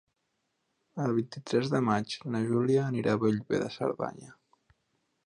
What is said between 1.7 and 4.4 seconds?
de maig na Júlia anirà a Bellver de Cerdanya.